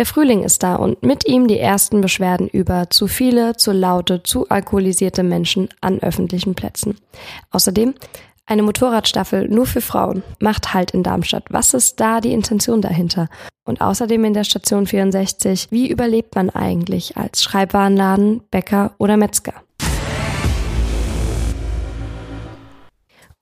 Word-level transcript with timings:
Der 0.00 0.06
Frühling 0.06 0.44
ist 0.44 0.62
da 0.62 0.76
und 0.76 1.02
mit 1.02 1.26
ihm 1.26 1.46
die 1.46 1.58
ersten 1.58 2.00
Beschwerden 2.00 2.48
über 2.48 2.88
zu 2.88 3.06
viele, 3.06 3.56
zu 3.56 3.70
laute, 3.70 4.22
zu 4.22 4.48
alkoholisierte 4.48 5.22
Menschen 5.22 5.68
an 5.82 5.98
öffentlichen 5.98 6.54
Plätzen. 6.54 6.96
Außerdem 7.50 7.92
eine 8.46 8.62
Motorradstaffel 8.62 9.48
nur 9.48 9.66
für 9.66 9.82
Frauen 9.82 10.22
macht 10.38 10.72
Halt 10.72 10.92
in 10.92 11.02
Darmstadt. 11.02 11.44
Was 11.50 11.74
ist 11.74 12.00
da 12.00 12.22
die 12.22 12.32
Intention 12.32 12.80
dahinter? 12.80 13.28
Und 13.66 13.82
außerdem 13.82 14.24
in 14.24 14.32
der 14.32 14.44
Station 14.44 14.86
64, 14.86 15.68
wie 15.70 15.90
überlebt 15.90 16.34
man 16.34 16.48
eigentlich 16.48 17.18
als 17.18 17.42
Schreibwarenladen, 17.42 18.40
Bäcker 18.50 18.92
oder 18.96 19.18
Metzger? 19.18 19.52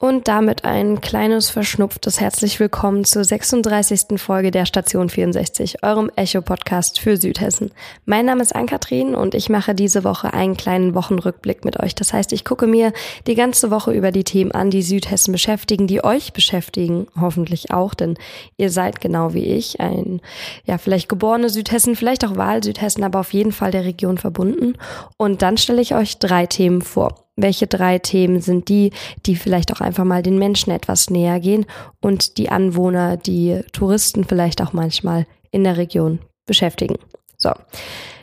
Und 0.00 0.28
damit 0.28 0.64
ein 0.64 1.00
kleines 1.00 1.50
verschnupftes 1.50 2.20
Herzlich 2.20 2.60
willkommen 2.60 3.04
zur 3.04 3.24
36. 3.24 4.20
Folge 4.20 4.52
der 4.52 4.64
Station 4.64 5.08
64, 5.08 5.82
eurem 5.82 6.08
Echo-Podcast 6.14 7.00
für 7.00 7.16
Südhessen. 7.16 7.72
Mein 8.06 8.24
Name 8.24 8.42
ist 8.42 8.54
Ann-Kathrin 8.54 9.16
und 9.16 9.34
ich 9.34 9.48
mache 9.48 9.74
diese 9.74 10.04
Woche 10.04 10.32
einen 10.32 10.56
kleinen 10.56 10.94
Wochenrückblick 10.94 11.64
mit 11.64 11.80
euch. 11.80 11.96
Das 11.96 12.12
heißt, 12.12 12.32
ich 12.32 12.44
gucke 12.44 12.68
mir 12.68 12.92
die 13.26 13.34
ganze 13.34 13.72
Woche 13.72 13.92
über 13.92 14.12
die 14.12 14.22
Themen 14.22 14.52
an, 14.52 14.70
die 14.70 14.82
Südhessen 14.82 15.32
beschäftigen, 15.32 15.88
die 15.88 16.04
euch 16.04 16.32
beschäftigen, 16.32 17.08
hoffentlich 17.20 17.72
auch, 17.72 17.94
denn 17.94 18.16
ihr 18.56 18.70
seid 18.70 19.00
genau 19.00 19.34
wie 19.34 19.46
ich 19.46 19.80
ein, 19.80 20.20
ja, 20.64 20.78
vielleicht 20.78 21.08
geborene 21.08 21.50
Südhessen, 21.50 21.96
vielleicht 21.96 22.24
auch 22.24 22.36
Wahl-Südhessen, 22.36 23.02
aber 23.02 23.18
auf 23.18 23.32
jeden 23.32 23.50
Fall 23.50 23.72
der 23.72 23.84
Region 23.84 24.16
verbunden. 24.16 24.74
Und 25.16 25.42
dann 25.42 25.56
stelle 25.56 25.82
ich 25.82 25.96
euch 25.96 26.20
drei 26.20 26.46
Themen 26.46 26.82
vor 26.82 27.27
welche 27.38 27.66
drei 27.66 27.98
Themen 27.98 28.40
sind 28.40 28.68
die, 28.68 28.90
die 29.24 29.36
vielleicht 29.36 29.72
auch 29.72 29.80
einfach 29.80 30.04
mal 30.04 30.22
den 30.22 30.38
Menschen 30.38 30.72
etwas 30.72 31.08
näher 31.08 31.40
gehen 31.40 31.66
und 32.00 32.36
die 32.36 32.50
Anwohner, 32.50 33.16
die 33.16 33.60
Touristen 33.72 34.24
vielleicht 34.24 34.60
auch 34.60 34.72
manchmal 34.72 35.26
in 35.50 35.64
der 35.64 35.76
Region 35.76 36.18
beschäftigen. 36.46 36.96
So. 37.36 37.52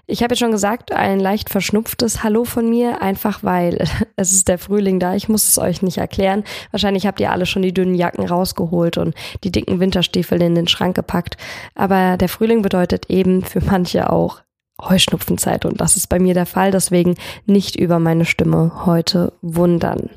Ich 0.08 0.22
habe 0.22 0.34
jetzt 0.34 0.40
schon 0.40 0.52
gesagt, 0.52 0.92
ein 0.92 1.20
leicht 1.20 1.50
verschnupftes 1.50 2.24
Hallo 2.24 2.44
von 2.44 2.70
mir, 2.70 3.02
einfach 3.02 3.44
weil 3.44 3.88
es 4.16 4.34
ist 4.34 4.48
der 4.48 4.60
Frühling 4.60 5.00
da. 5.00 5.16
Ich 5.16 5.30
muss 5.30 5.48
es 5.48 5.58
euch 5.58 5.82
nicht 5.82 5.98
erklären. 5.98 6.44
Wahrscheinlich 6.70 7.08
habt 7.08 7.20
ihr 7.20 7.32
alle 7.32 7.48
schon 7.48 7.64
die 7.64 7.74
dünnen 7.74 7.96
Jacken 7.96 8.28
rausgeholt 8.28 8.98
und 8.98 9.16
die 9.44 9.52
dicken 9.52 9.80
Winterstiefel 9.80 10.42
in 10.42 10.54
den 10.54 10.68
Schrank 10.68 10.96
gepackt. 10.96 11.38
Aber 11.74 12.18
der 12.18 12.30
Frühling 12.30 12.62
bedeutet 12.62 13.10
eben 13.10 13.42
für 13.42 13.62
manche 13.62 14.12
auch 14.12 14.42
Heuschnupfenzeit 14.82 15.66
und 15.66 15.80
das 15.80 15.96
ist 15.96 16.08
bei 16.08 16.20
mir 16.20 16.34
der 16.34 16.46
Fall, 16.46 16.72
deswegen 16.72 17.16
nicht 17.46 17.76
über 17.76 18.00
meine 18.00 18.26
Stimme 18.26 18.86
heute 18.86 19.34
wundern. 19.42 20.10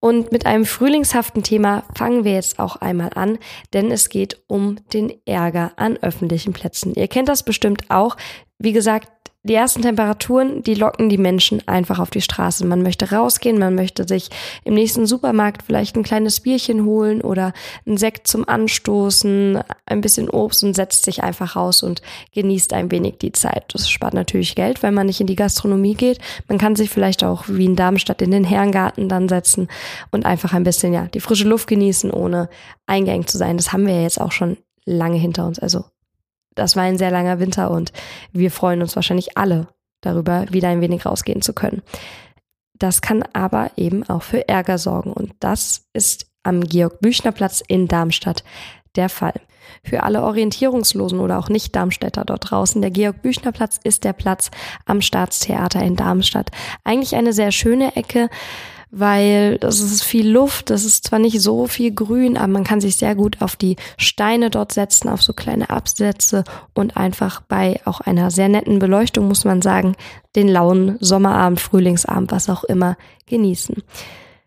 Und 0.00 0.30
mit 0.30 0.46
einem 0.46 0.64
frühlingshaften 0.64 1.42
Thema 1.42 1.82
fangen 1.96 2.24
wir 2.24 2.32
jetzt 2.32 2.60
auch 2.60 2.76
einmal 2.76 3.10
an, 3.14 3.38
denn 3.72 3.90
es 3.90 4.08
geht 4.08 4.40
um 4.46 4.76
den 4.92 5.12
Ärger 5.26 5.72
an 5.76 5.96
öffentlichen 5.96 6.52
Plätzen. 6.52 6.94
Ihr 6.94 7.08
kennt 7.08 7.28
das 7.28 7.42
bestimmt 7.42 7.90
auch. 7.90 8.16
Wie 8.60 8.72
gesagt, 8.72 9.08
die 9.44 9.54
ersten 9.54 9.82
Temperaturen, 9.82 10.62
die 10.64 10.74
locken 10.74 11.08
die 11.08 11.16
Menschen 11.16 11.66
einfach 11.68 12.00
auf 12.00 12.10
die 12.10 12.20
Straße. 12.20 12.66
Man 12.66 12.82
möchte 12.82 13.12
rausgehen, 13.12 13.58
man 13.58 13.74
möchte 13.74 14.06
sich 14.06 14.30
im 14.64 14.74
nächsten 14.74 15.06
Supermarkt 15.06 15.62
vielleicht 15.62 15.96
ein 15.96 16.02
kleines 16.02 16.40
Bierchen 16.40 16.84
holen 16.84 17.20
oder 17.20 17.52
einen 17.86 17.96
Sekt 17.98 18.26
zum 18.26 18.48
Anstoßen, 18.48 19.60
ein 19.86 20.00
bisschen 20.00 20.28
Obst 20.28 20.64
und 20.64 20.74
setzt 20.74 21.04
sich 21.04 21.22
einfach 21.22 21.54
raus 21.54 21.84
und 21.84 22.02
genießt 22.34 22.72
ein 22.72 22.90
wenig 22.90 23.18
die 23.18 23.32
Zeit. 23.32 23.64
Das 23.72 23.88
spart 23.88 24.12
natürlich 24.12 24.56
Geld, 24.56 24.82
wenn 24.82 24.94
man 24.94 25.06
nicht 25.06 25.20
in 25.20 25.28
die 25.28 25.36
Gastronomie 25.36 25.94
geht. 25.94 26.18
Man 26.48 26.58
kann 26.58 26.74
sich 26.74 26.90
vielleicht 26.90 27.22
auch 27.22 27.44
wie 27.46 27.66
in 27.66 27.76
Darmstadt 27.76 28.20
in 28.22 28.32
den 28.32 28.44
Herrengarten 28.44 29.08
dann 29.08 29.28
setzen 29.28 29.68
und 30.10 30.26
einfach 30.26 30.52
ein 30.52 30.64
bisschen, 30.64 30.92
ja, 30.92 31.06
die 31.06 31.20
frische 31.20 31.48
Luft 31.48 31.68
genießen, 31.68 32.10
ohne 32.10 32.48
eingängig 32.86 33.28
zu 33.28 33.38
sein. 33.38 33.56
Das 33.56 33.72
haben 33.72 33.86
wir 33.86 34.02
jetzt 34.02 34.20
auch 34.20 34.32
schon 34.32 34.56
lange 34.84 35.16
hinter 35.16 35.46
uns. 35.46 35.58
Also 35.60 35.84
das 36.58 36.76
war 36.76 36.82
ein 36.82 36.98
sehr 36.98 37.10
langer 37.10 37.38
Winter 37.40 37.70
und 37.70 37.92
wir 38.32 38.50
freuen 38.50 38.82
uns 38.82 38.96
wahrscheinlich 38.96 39.38
alle 39.38 39.68
darüber, 40.00 40.46
wieder 40.50 40.68
ein 40.68 40.80
wenig 40.80 41.06
rausgehen 41.06 41.42
zu 41.42 41.52
können. 41.52 41.82
Das 42.74 43.00
kann 43.00 43.24
aber 43.32 43.70
eben 43.76 44.08
auch 44.08 44.22
für 44.22 44.48
Ärger 44.48 44.78
sorgen 44.78 45.12
und 45.12 45.32
das 45.40 45.88
ist 45.92 46.26
am 46.42 46.60
Georg-Büchner-Platz 46.62 47.62
in 47.66 47.88
Darmstadt 47.88 48.44
der 48.94 49.08
Fall. 49.08 49.34
Für 49.82 50.02
alle 50.02 50.22
Orientierungslosen 50.22 51.20
oder 51.20 51.38
auch 51.38 51.48
Nicht-Darmstädter 51.48 52.24
dort 52.24 52.50
draußen, 52.50 52.80
der 52.80 52.90
Georg-Büchner-Platz 52.90 53.80
ist 53.82 54.04
der 54.04 54.12
Platz 54.12 54.50
am 54.86 55.00
Staatstheater 55.00 55.82
in 55.82 55.96
Darmstadt. 55.96 56.50
Eigentlich 56.84 57.16
eine 57.16 57.32
sehr 57.32 57.52
schöne 57.52 57.96
Ecke, 57.96 58.30
weil 58.90 59.58
das 59.58 59.80
ist 59.80 60.02
viel 60.02 60.28
Luft, 60.28 60.70
das 60.70 60.84
ist 60.84 61.06
zwar 61.06 61.18
nicht 61.18 61.40
so 61.40 61.66
viel 61.66 61.94
Grün, 61.94 62.36
aber 62.36 62.48
man 62.48 62.64
kann 62.64 62.80
sich 62.80 62.96
sehr 62.96 63.14
gut 63.14 63.42
auf 63.42 63.56
die 63.56 63.76
Steine 63.96 64.50
dort 64.50 64.72
setzen, 64.72 65.08
auf 65.08 65.22
so 65.22 65.32
kleine 65.32 65.70
Absätze 65.70 66.44
und 66.74 66.96
einfach 66.96 67.40
bei 67.42 67.80
auch 67.84 68.00
einer 68.00 68.30
sehr 68.30 68.48
netten 68.48 68.78
Beleuchtung, 68.78 69.28
muss 69.28 69.44
man 69.44 69.62
sagen, 69.62 69.94
den 70.36 70.48
lauen 70.48 70.96
Sommerabend, 71.00 71.60
Frühlingsabend, 71.60 72.32
was 72.32 72.48
auch 72.48 72.64
immer 72.64 72.96
genießen. 73.26 73.82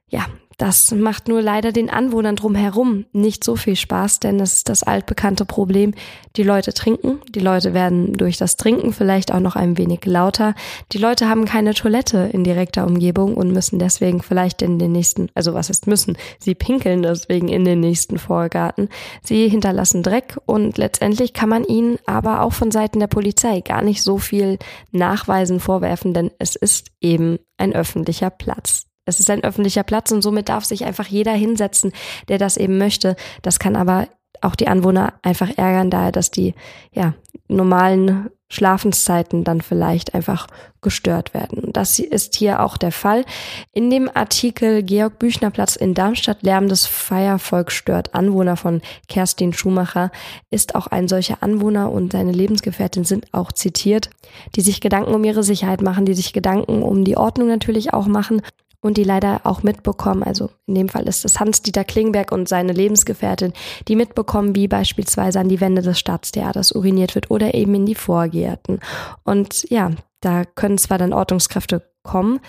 Ja, 0.08 0.26
das 0.62 0.92
macht 0.92 1.28
nur 1.28 1.42
leider 1.42 1.72
den 1.72 1.90
Anwohnern 1.90 2.36
drumherum 2.36 3.06
nicht 3.14 3.44
so 3.44 3.56
viel 3.56 3.76
Spaß, 3.76 4.20
denn 4.20 4.40
es 4.40 4.58
ist 4.58 4.70
das 4.70 4.84
altbekannte 4.84 5.44
Problem. 5.44 5.96
Die 6.36 6.44
Leute 6.44 6.72
trinken, 6.72 7.20
die 7.30 7.40
Leute 7.40 7.74
werden 7.74 8.14
durch 8.14 8.38
das 8.38 8.58
Trinken 8.58 8.94
vielleicht 8.94 9.34
auch 9.34 9.40
noch 9.40 9.56
ein 9.56 9.80
wenig 9.80 10.06
lauter. 10.06 10.54
Die 10.92 11.00
Leute 11.00 11.28
haben 11.28 11.46
keine 11.46 11.74
Toilette 11.74 12.30
in 12.32 12.44
direkter 12.44 12.86
Umgebung 12.86 13.38
und 13.38 13.52
müssen 13.52 13.80
deswegen 13.80 14.22
vielleicht 14.22 14.62
in 14.62 14.78
den 14.78 14.92
nächsten, 14.92 15.30
also 15.34 15.56
was 15.56 15.72
ist 15.72 15.88
müssen? 15.88 16.16
Sie 16.38 16.54
pinkeln 16.54 17.02
deswegen 17.02 17.48
in 17.48 17.66
den 17.66 17.80
nächsten 17.80 18.20
Vorgarten. 18.20 18.90
Sie 19.24 19.50
hinterlassen 19.50 20.04
Dreck 20.04 20.38
und 20.46 20.78
letztendlich 20.78 21.34
kann 21.34 21.50
man 21.50 21.64
ihnen 21.64 21.98
aber 22.06 22.42
auch 22.42 22.54
von 22.54 22.70
Seiten 22.70 23.00
der 23.00 23.08
Polizei 23.08 23.62
gar 23.62 23.82
nicht 23.82 24.04
so 24.04 24.20
viel 24.20 24.60
nachweisen, 24.92 25.60
vorwerfen, 25.60 26.14
denn 26.14 26.30
es 26.38 26.56
ist 26.56 26.92
eben 27.02 27.40
ein 27.58 27.74
öffentlicher 27.74 28.30
Platz. 28.30 28.91
Es 29.12 29.20
ist 29.20 29.30
ein 29.30 29.44
öffentlicher 29.44 29.84
Platz 29.84 30.12
und 30.12 30.22
somit 30.22 30.50
darf 30.50 30.66
sich 30.66 30.86
einfach 30.86 31.06
jeder 31.06 31.34
hinsetzen, 31.34 31.92
der 32.30 32.38
das 32.38 32.58
eben 32.58 32.78
möchte. 32.78 33.16
Das 33.42 33.60
kann 33.60 33.76
aber 33.76 34.08
auch 34.42 34.56
die 34.56 34.68
Anwohner 34.68 35.14
einfach 35.22 35.50
ärgern, 35.58 35.92
daher, 35.92 36.12
dass 36.12 36.32
die 36.32 36.56
ja 36.92 37.14
normalen 37.48 38.30
Schlafenszeiten 38.50 39.44
dann 39.44 39.62
vielleicht 39.62 40.14
einfach 40.14 40.48
gestört 40.82 41.34
werden. 41.34 41.72
Das 41.72 42.00
ist 42.00 42.36
hier 42.36 42.62
auch 42.62 42.76
der 42.76 42.92
Fall. 42.92 43.24
In 43.72 43.90
dem 43.90 44.10
Artikel 44.14 44.84
Georg 44.84 45.20
Büchner 45.20 45.52
Platz 45.52 45.76
in 45.76 45.94
Darmstadt 45.94 46.44
lärmendes 46.44 46.86
Feiervolk 46.86 47.72
stört 47.72 48.14
Anwohner 48.14 48.58
von 48.58 48.82
Kerstin 49.08 49.54
Schumacher 49.54 50.12
ist 50.50 50.76
auch 50.76 50.88
ein 50.88 51.08
solcher 51.08 51.42
Anwohner 51.42 51.92
und 51.92 52.12
seine 52.12 52.34
Lebensgefährtin 52.34 53.06
sind 53.06 53.34
auch 53.34 53.52
zitiert, 53.54 54.10
die 54.56 54.62
sich 54.62 54.82
Gedanken 54.82 55.14
um 55.14 55.24
ihre 55.24 55.44
Sicherheit 55.44 55.82
machen, 55.82 56.06
die 56.06 56.14
sich 56.14 56.34
Gedanken 56.34 56.84
um 56.84 57.06
die 57.06 57.18
Ordnung 57.18 57.48
natürlich 57.48 57.94
auch 57.94 58.08
machen 58.08 58.42
und 58.82 58.98
die 58.98 59.04
leider 59.04 59.42
auch 59.44 59.64
mitbekommen, 59.64 60.24
also 60.24 60.50
in 60.66 60.76
dem 60.76 60.90
Fall 60.90 61.08
ist 61.08 61.24
es 61.24 61.40
Hans-Dieter 61.40 61.84
Klingberg 61.84 62.32
und 62.32 62.50
seine 62.50 62.74
Lebensgefährtin, 62.74 63.54
die 63.88 63.96
mitbekommen, 63.96 64.56
wie 64.56 64.68
beispielsweise 64.68 65.40
an 65.40 65.50
die 65.50 65.62
Wände 65.62 65.82
des 65.82 66.00
Staatstheaters 66.00 66.72
uriniert 66.72 67.16
wird 67.16 67.32
oder 67.32 67.54
eben 67.54 67.76
in 67.76 67.86
die 67.86 67.96
Vorgärten. 67.96 68.80
Und 69.24 69.70
ja, 69.70 69.92
da 70.20 70.46
können 70.46 70.78
zwar 70.78 70.98
dann 70.98 71.14
Ordnungskräfte 71.14 71.84
kommen, 72.04 72.40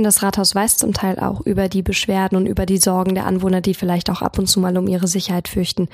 und 0.00 0.04
das 0.04 0.22
Rathaus 0.22 0.54
weiß 0.54 0.78
zum 0.78 0.94
Teil 0.94 1.18
auch 1.18 1.42
über 1.42 1.68
die 1.68 1.82
Beschwerden 1.82 2.38
und 2.38 2.46
über 2.46 2.64
die 2.64 2.78
Sorgen 2.78 3.14
der 3.14 3.26
Anwohner, 3.26 3.60
die 3.60 3.74
vielleicht 3.74 4.08
auch 4.08 4.22
ab 4.22 4.38
und 4.38 4.46
zu 4.46 4.58
mal 4.58 4.78
um 4.78 4.88
ihre 4.88 5.06
Sicherheit 5.06 5.46
fürchten. 5.46 5.88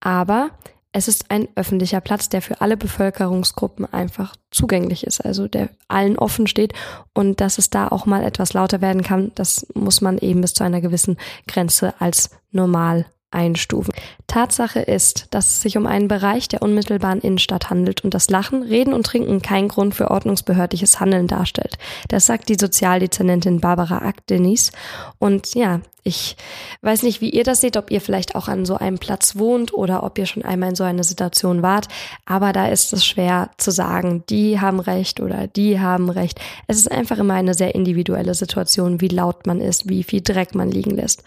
Aber 0.00 0.50
es 0.96 1.08
ist 1.08 1.30
ein 1.30 1.46
öffentlicher 1.56 2.00
Platz, 2.00 2.30
der 2.30 2.40
für 2.40 2.62
alle 2.62 2.78
Bevölkerungsgruppen 2.78 3.92
einfach 3.92 4.34
zugänglich 4.50 5.06
ist, 5.06 5.20
also 5.20 5.46
der 5.46 5.68
allen 5.88 6.18
offen 6.18 6.46
steht. 6.46 6.72
Und 7.12 7.42
dass 7.42 7.58
es 7.58 7.68
da 7.68 7.88
auch 7.88 8.06
mal 8.06 8.24
etwas 8.24 8.54
lauter 8.54 8.80
werden 8.80 9.02
kann, 9.02 9.30
das 9.34 9.66
muss 9.74 10.00
man 10.00 10.16
eben 10.16 10.40
bis 10.40 10.54
zu 10.54 10.64
einer 10.64 10.80
gewissen 10.80 11.18
Grenze 11.46 11.92
als 12.00 12.30
normal 12.50 13.04
einstufen. 13.30 13.92
Tatsache 14.26 14.80
ist, 14.80 15.26
dass 15.30 15.46
es 15.46 15.60
sich 15.60 15.76
um 15.76 15.86
einen 15.86 16.08
Bereich 16.08 16.48
der 16.48 16.62
unmittelbaren 16.62 17.20
Innenstadt 17.20 17.70
handelt 17.70 18.04
und 18.04 18.14
das 18.14 18.30
Lachen, 18.30 18.62
Reden 18.62 18.92
und 18.92 19.04
Trinken 19.04 19.42
kein 19.42 19.68
Grund 19.68 19.94
für 19.94 20.10
ordnungsbehördliches 20.10 21.00
Handeln 21.00 21.26
darstellt. 21.26 21.78
Das 22.08 22.26
sagt 22.26 22.48
die 22.48 22.56
Sozialdezernentin 22.58 23.60
Barbara 23.60 23.98
Akdenis. 23.98 24.72
Und 25.18 25.54
ja, 25.54 25.80
ich 26.06 26.36
weiß 26.82 27.02
nicht, 27.02 27.20
wie 27.20 27.30
ihr 27.30 27.42
das 27.42 27.60
seht, 27.60 27.76
ob 27.76 27.90
ihr 27.90 28.00
vielleicht 28.00 28.36
auch 28.36 28.46
an 28.46 28.64
so 28.64 28.76
einem 28.76 28.98
Platz 28.98 29.36
wohnt 29.36 29.74
oder 29.74 30.04
ob 30.04 30.18
ihr 30.18 30.26
schon 30.26 30.44
einmal 30.44 30.68
in 30.68 30.76
so 30.76 30.84
einer 30.84 31.02
Situation 31.02 31.62
wart. 31.62 31.88
Aber 32.26 32.52
da 32.52 32.68
ist 32.68 32.92
es 32.92 33.04
schwer 33.04 33.50
zu 33.58 33.72
sagen, 33.72 34.22
die 34.30 34.60
haben 34.60 34.78
recht 34.78 35.18
oder 35.18 35.48
die 35.48 35.80
haben 35.80 36.08
recht. 36.08 36.40
Es 36.68 36.76
ist 36.76 36.90
einfach 36.92 37.18
immer 37.18 37.34
eine 37.34 37.54
sehr 37.54 37.74
individuelle 37.74 38.34
Situation, 38.34 39.00
wie 39.00 39.08
laut 39.08 39.48
man 39.48 39.60
ist, 39.60 39.88
wie 39.88 40.04
viel 40.04 40.20
Dreck 40.20 40.54
man 40.54 40.70
liegen 40.70 40.92
lässt. 40.92 41.24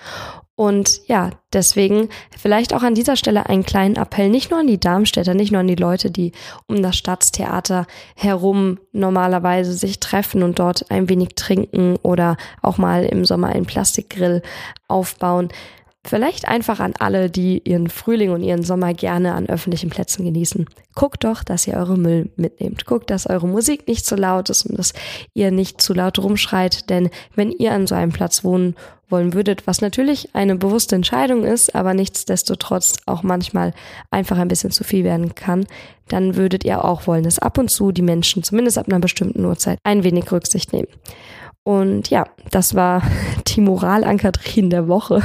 Und 0.60 1.08
ja, 1.08 1.30
deswegen 1.54 2.10
vielleicht 2.38 2.74
auch 2.74 2.84
an 2.84 2.94
dieser 2.94 3.16
Stelle 3.16 3.48
einen 3.48 3.64
kleinen 3.64 3.96
Appell, 3.96 4.28
nicht 4.28 4.52
nur 4.52 4.60
an 4.60 4.68
die 4.68 4.78
Darmstädter, 4.78 5.34
nicht 5.34 5.54
nur 5.54 5.62
an 5.62 5.68
die 5.68 5.76
Leute, 5.76 6.12
die 6.12 6.34
um 6.68 6.84
das 6.84 6.98
Staatstheater 6.98 7.88
herum 8.14 8.78
normalerweise 8.92 9.72
sich 9.72 10.02
treffen 10.02 10.44
und 10.44 10.60
dort 10.60 10.92
ein 10.92 11.08
wenig 11.08 11.30
trinken 11.36 11.96
oder 12.04 12.36
auch 12.62 12.78
mal 12.78 13.06
im 13.06 13.24
Sommer 13.24 13.48
einen 13.48 13.68
Plastikgrill 13.68 14.42
aufbauen. 14.90 15.48
Vielleicht 16.06 16.46
einfach 16.46 16.82
an 16.82 16.94
alle, 17.00 17.30
die 17.30 17.62
ihren 17.64 17.90
Frühling 17.90 18.32
und 18.32 18.44
ihren 18.44 18.64
Sommer 18.64 18.94
gerne 18.94 19.36
an 19.36 19.48
öffentlichen 19.48 19.90
Plätzen 19.90 20.26
genießen. 20.26 20.66
Guckt 20.94 21.24
doch, 21.24 21.46
dass 21.46 21.68
ihr 21.68 21.76
eure 21.76 21.98
Müll 21.98 22.32
mitnehmt. 22.36 22.86
Guckt, 22.86 23.10
dass 23.10 23.28
eure 23.28 23.48
Musik 23.48 23.88
nicht 23.88 24.06
zu 24.06 24.18
laut 24.18 24.50
ist 24.50 24.66
und 24.66 24.78
dass 24.78 24.92
ihr 25.34 25.52
nicht 25.52 25.82
zu 25.82 25.94
laut 25.94 26.20
rumschreit, 26.20 26.90
denn 26.90 27.10
wenn 27.36 27.50
ihr 27.50 27.72
an 27.72 27.88
so 27.88 27.96
einem 27.96 28.12
Platz 28.12 28.44
wohnen 28.44 28.76
wollen 29.10 29.34
würdet, 29.34 29.68
was 29.68 29.82
natürlich 29.82 30.34
eine 30.34 30.56
bewusste 30.56 30.96
Entscheidung 30.96 31.44
ist, 31.44 31.76
aber 31.76 31.94
nichtsdestotrotz 31.94 32.98
auch 33.06 33.24
manchmal 33.24 33.74
einfach 34.12 34.38
ein 34.38 34.48
bisschen 34.48 34.72
zu 34.72 34.84
viel 34.84 35.04
werden 35.04 35.36
kann, 35.36 35.66
dann 36.08 36.36
würdet 36.36 36.64
ihr 36.64 36.84
auch 36.84 37.08
wollen, 37.08 37.24
dass 37.24 37.40
ab 37.40 37.58
und 37.58 37.70
zu 37.70 37.92
die 37.92 38.02
Menschen, 38.02 38.44
zumindest 38.44 38.78
ab 38.78 38.88
einer 38.88 39.00
bestimmten 39.00 39.46
Uhrzeit, 39.46 39.80
ein 39.84 40.04
wenig 40.04 40.32
Rücksicht 40.32 40.74
nehmen. 40.74 40.88
Und 41.64 42.10
ja, 42.10 42.26
das 42.50 42.74
war 42.74 43.04
die 43.48 43.62
Moral 43.62 44.04
an 44.04 44.18
Katrin 44.18 44.70
der 44.70 44.88
Woche. 44.88 45.22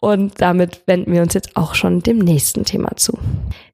Und 0.00 0.40
damit 0.40 0.82
wenden 0.86 1.12
wir 1.12 1.22
uns 1.22 1.34
jetzt 1.34 1.56
auch 1.56 1.74
schon 1.74 2.00
dem 2.00 2.18
nächsten 2.18 2.64
Thema 2.64 2.96
zu. 2.96 3.18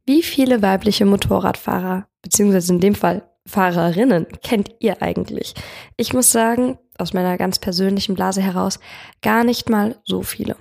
Wie 0.07 0.23
viele 0.23 0.63
weibliche 0.63 1.05
Motorradfahrer, 1.05 2.07
beziehungsweise 2.23 2.73
in 2.73 2.81
dem 2.81 2.95
Fall 2.95 3.23
Fahrerinnen, 3.47 4.27
kennt 4.43 4.71
ihr 4.79 5.03
eigentlich? 5.03 5.55
Ich 5.97 6.13
muss 6.13 6.31
sagen, 6.31 6.79
aus 7.01 7.13
meiner 7.13 7.37
ganz 7.39 7.59
persönlichen 7.59 8.15
Blase 8.15 8.43
heraus, 8.43 8.79
gar 9.23 9.45
nicht 9.45 9.71
mal 9.71 9.97
so 10.05 10.23
viele. 10.23 10.57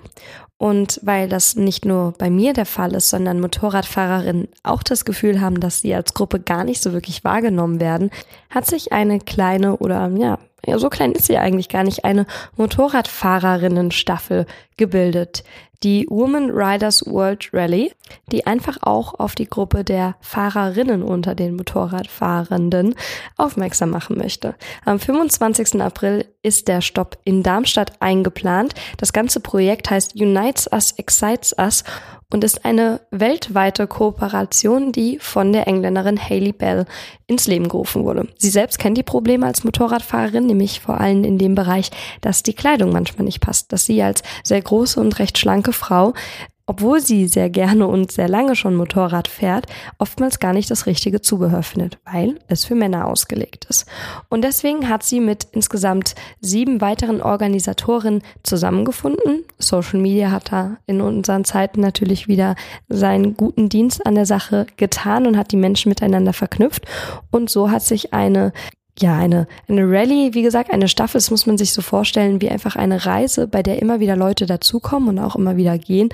Und 0.57 0.99
weil 1.03 1.29
das 1.29 1.55
nicht 1.55 1.85
nur 1.85 2.13
bei 2.17 2.29
mir 2.29 2.51
der 2.51 2.65
Fall 2.65 2.93
ist, 2.93 3.09
sondern 3.09 3.39
Motorradfahrerinnen 3.39 4.49
auch 4.63 4.83
das 4.83 5.05
Gefühl 5.05 5.39
haben, 5.39 5.61
dass 5.61 5.79
sie 5.79 5.95
als 5.95 6.13
Gruppe 6.13 6.41
gar 6.41 6.65
nicht 6.65 6.81
so 6.81 6.91
wirklich 6.91 7.23
wahrgenommen 7.23 7.79
werden, 7.79 8.11
hat 8.49 8.65
sich 8.65 8.91
eine 8.91 9.19
kleine 9.19 9.77
oder 9.77 10.09
ja, 10.17 10.37
ja 10.65 10.77
so 10.77 10.89
klein 10.89 11.11
ist 11.11 11.25
sie 11.25 11.37
eigentlich 11.37 11.69
gar 11.69 11.83
nicht, 11.83 12.05
eine 12.05 12.25
Motorradfahrerinnenstaffel 12.57 14.45
gebildet, 14.77 15.43
die 15.83 16.05
Women 16.09 16.51
Riders 16.51 17.05
World 17.05 17.49
Rally, 17.53 17.93
die 18.31 18.45
einfach 18.45 18.77
auch 18.81 19.17
auf 19.17 19.35
die 19.35 19.47
Gruppe 19.47 19.83
der 19.83 20.15
Fahrerinnen 20.19 21.03
unter 21.03 21.35
den 21.35 21.55
Motorradfahrenden 21.55 22.95
aufmerksam 23.37 23.89
machen 23.89 24.17
möchte. 24.17 24.55
Am 24.83 24.99
25. 24.99 25.81
April 25.81 26.25
ist 26.41 26.67
der 26.67 26.81
Stopp 26.81 27.17
in 27.23 27.43
Darmstadt 27.43 27.93
eingeplant. 28.01 28.73
Das 28.97 29.13
ganze 29.13 29.39
Projekt 29.39 29.89
heißt 29.89 30.15
Unites 30.15 30.67
Us, 30.71 30.91
Excites 30.91 31.55
Us 31.57 31.83
und 32.31 32.43
ist 32.43 32.63
eine 32.63 33.01
weltweite 33.09 33.87
Kooperation, 33.87 34.91
die 34.91 35.17
von 35.19 35.51
der 35.51 35.67
Engländerin 35.67 36.17
Hayley 36.17 36.51
Bell 36.51 36.85
ins 37.25 37.47
Leben 37.47 37.67
gerufen 37.67 38.03
wurde. 38.03 38.27
Sie 38.37 38.49
selbst 38.49 38.77
kennt 38.77 38.97
die 38.97 39.03
Probleme 39.03 39.47
als 39.47 39.63
Motorradfahrerin, 39.63 40.45
nämlich 40.45 40.79
vor 40.79 40.99
allem 40.99 41.23
in 41.23 41.39
dem 41.39 41.55
Bereich, 41.55 41.89
dass 42.21 42.43
die 42.43 42.53
Kleidung 42.53 42.91
manchmal 42.91 43.25
nicht 43.25 43.41
passt, 43.41 43.73
dass 43.73 43.85
sie 43.85 44.01
als 44.03 44.21
sehr 44.43 44.61
große 44.61 44.99
und 44.99 45.17
recht 45.17 45.37
schlanke 45.39 45.73
Frau 45.73 46.13
obwohl 46.69 47.01
sie 47.01 47.27
sehr 47.27 47.49
gerne 47.49 47.87
und 47.87 48.11
sehr 48.11 48.29
lange 48.29 48.55
schon 48.55 48.75
Motorrad 48.75 49.27
fährt, 49.27 49.65
oftmals 49.97 50.37
gar 50.37 50.53
nicht 50.53 50.69
das 50.69 50.85
richtige 50.85 51.19
Zubehör 51.19 51.63
findet, 51.63 51.97
weil 52.05 52.37
es 52.47 52.63
für 52.63 52.75
Männer 52.75 53.07
ausgelegt 53.07 53.65
ist. 53.71 53.87
Und 54.29 54.43
deswegen 54.43 54.87
hat 54.87 55.01
sie 55.01 55.19
mit 55.19 55.47
insgesamt 55.51 56.13
sieben 56.41 56.79
weiteren 56.79 57.23
Organisatoren 57.23 58.21
zusammengefunden. 58.43 59.45
Social 59.57 59.99
Media 59.99 60.29
hat 60.29 60.51
da 60.51 60.77
in 60.85 61.01
unseren 61.01 61.43
Zeiten 61.43 61.81
natürlich 61.81 62.27
wieder 62.27 62.53
seinen 62.87 63.35
guten 63.35 63.69
Dienst 63.69 64.05
an 64.05 64.13
der 64.13 64.27
Sache 64.27 64.67
getan 64.77 65.25
und 65.25 65.37
hat 65.37 65.51
die 65.51 65.57
Menschen 65.57 65.89
miteinander 65.89 66.33
verknüpft. 66.33 66.85
Und 67.31 67.49
so 67.49 67.71
hat 67.71 67.81
sich 67.81 68.13
eine 68.13 68.53
ja, 69.01 69.17
eine, 69.17 69.47
eine 69.67 69.83
Rallye, 69.89 70.33
wie 70.33 70.41
gesagt, 70.41 70.71
eine 70.71 70.87
Staffel, 70.87 71.17
das 71.17 71.31
muss 71.31 71.45
man 71.45 71.57
sich 71.57 71.73
so 71.73 71.81
vorstellen, 71.81 72.41
wie 72.41 72.49
einfach 72.49 72.75
eine 72.75 73.05
Reise, 73.05 73.47
bei 73.47 73.63
der 73.63 73.81
immer 73.81 73.99
wieder 73.99 74.15
Leute 74.15 74.45
dazukommen 74.45 75.09
und 75.09 75.19
auch 75.19 75.35
immer 75.35 75.57
wieder 75.57 75.77
gehen, 75.77 76.09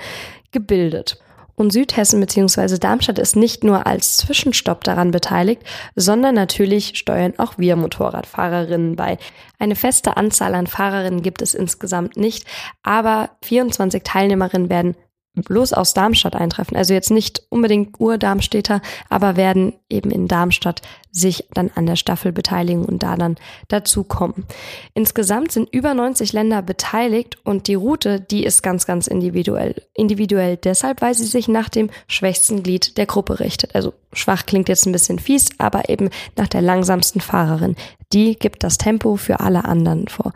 gebildet. 0.51 1.19
Und 1.57 1.71
Südhessen 1.71 2.19
bzw. 2.19 2.77
Darmstadt 2.77 3.17
ist 3.17 3.37
nicht 3.37 3.63
nur 3.63 3.87
als 3.87 4.17
Zwischenstopp 4.17 4.83
daran 4.83 5.11
beteiligt, 5.11 5.63
sondern 5.95 6.35
natürlich 6.35 6.97
steuern 6.97 7.33
auch 7.37 7.57
wir 7.57 7.77
Motorradfahrerinnen 7.77 8.97
bei. 8.97 9.17
Eine 9.57 9.75
feste 9.75 10.17
Anzahl 10.17 10.53
an 10.53 10.67
Fahrerinnen 10.67 11.21
gibt 11.21 11.41
es 11.41 11.53
insgesamt 11.53 12.17
nicht, 12.17 12.45
aber 12.83 13.29
24 13.43 14.03
Teilnehmerinnen 14.03 14.69
werden 14.69 14.95
bloß 15.35 15.73
aus 15.73 15.93
Darmstadt 15.93 16.35
eintreffen. 16.35 16.77
Also 16.77 16.93
jetzt 16.93 17.11
nicht 17.11 17.43
unbedingt 17.49 17.99
Ur-Darmstädter, 17.99 18.81
aber 19.09 19.35
werden 19.35 19.73
eben 19.89 20.11
in 20.11 20.27
Darmstadt 20.27 20.81
sich 21.11 21.47
dann 21.53 21.71
an 21.75 21.85
der 21.85 21.95
Staffel 21.95 22.33
beteiligen 22.33 22.83
und 22.83 23.01
da 23.01 23.15
dann 23.15 23.37
dazukommen. 23.69 24.45
Insgesamt 24.93 25.51
sind 25.51 25.73
über 25.73 25.93
90 25.93 26.33
Länder 26.33 26.61
beteiligt 26.61 27.37
und 27.45 27.67
die 27.67 27.75
Route, 27.75 28.19
die 28.19 28.43
ist 28.43 28.63
ganz, 28.63 28.85
ganz 28.85 29.07
individuell. 29.07 29.81
Individuell 29.93 30.57
deshalb, 30.57 31.01
weil 31.01 31.13
sie 31.13 31.25
sich 31.25 31.47
nach 31.47 31.69
dem 31.69 31.89
schwächsten 32.07 32.63
Glied 32.63 32.97
der 32.97 33.05
Gruppe 33.05 33.39
richtet. 33.39 33.75
Also 33.75 33.93
schwach 34.11 34.45
klingt 34.45 34.67
jetzt 34.67 34.85
ein 34.85 34.91
bisschen 34.91 35.19
fies, 35.19 35.51
aber 35.57 35.87
eben 35.87 36.09
nach 36.35 36.47
der 36.47 36.61
langsamsten 36.61 37.21
Fahrerin. 37.21 37.77
Die 38.11 38.35
gibt 38.35 38.63
das 38.63 38.77
Tempo 38.77 39.15
für 39.15 39.39
alle 39.39 39.63
anderen 39.63 40.09
vor. 40.09 40.33